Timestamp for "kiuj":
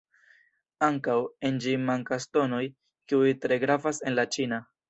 3.13-3.31